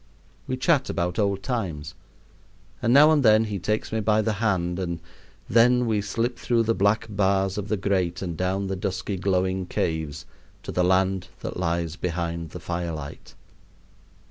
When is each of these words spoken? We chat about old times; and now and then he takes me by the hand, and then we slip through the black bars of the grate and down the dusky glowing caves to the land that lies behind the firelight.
We 0.47 0.57
chat 0.57 0.89
about 0.89 1.19
old 1.19 1.43
times; 1.43 1.93
and 2.81 2.91
now 2.91 3.11
and 3.11 3.21
then 3.21 3.43
he 3.43 3.59
takes 3.59 3.91
me 3.91 3.99
by 3.99 4.23
the 4.23 4.33
hand, 4.41 4.79
and 4.79 4.99
then 5.47 5.85
we 5.85 6.01
slip 6.01 6.39
through 6.39 6.63
the 6.63 6.73
black 6.73 7.05
bars 7.07 7.55
of 7.55 7.67
the 7.67 7.77
grate 7.77 8.23
and 8.23 8.35
down 8.35 8.65
the 8.65 8.75
dusky 8.75 9.15
glowing 9.15 9.67
caves 9.67 10.25
to 10.63 10.71
the 10.71 10.83
land 10.83 11.27
that 11.41 11.57
lies 11.57 11.97
behind 11.97 12.49
the 12.49 12.59
firelight. 12.59 13.35